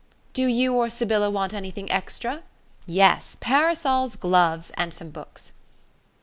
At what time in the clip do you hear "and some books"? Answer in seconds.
4.71-5.51